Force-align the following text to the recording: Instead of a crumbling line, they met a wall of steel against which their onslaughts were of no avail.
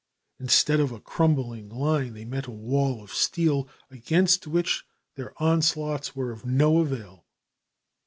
Instead 0.39 0.79
of 0.79 0.91
a 0.91 0.99
crumbling 0.99 1.69
line, 1.69 2.13
they 2.15 2.25
met 2.25 2.47
a 2.47 2.51
wall 2.51 3.03
of 3.03 3.13
steel 3.13 3.69
against 3.91 4.47
which 4.47 4.83
their 5.13 5.31
onslaughts 5.39 6.15
were 6.15 6.31
of 6.31 6.43
no 6.43 6.79
avail. 6.79 7.27